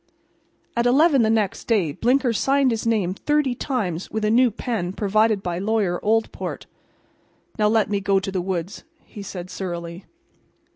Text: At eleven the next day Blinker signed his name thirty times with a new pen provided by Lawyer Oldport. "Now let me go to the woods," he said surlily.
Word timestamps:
At 0.75 0.87
eleven 0.87 1.21
the 1.21 1.29
next 1.29 1.65
day 1.67 1.91
Blinker 1.91 2.33
signed 2.33 2.71
his 2.71 2.87
name 2.87 3.13
thirty 3.13 3.53
times 3.53 4.09
with 4.09 4.25
a 4.25 4.31
new 4.31 4.49
pen 4.49 4.93
provided 4.93 5.43
by 5.43 5.59
Lawyer 5.59 5.99
Oldport. 6.01 6.65
"Now 7.59 7.67
let 7.67 7.87
me 7.87 7.99
go 7.99 8.19
to 8.19 8.31
the 8.31 8.41
woods," 8.41 8.83
he 9.05 9.21
said 9.21 9.51
surlily. 9.51 10.05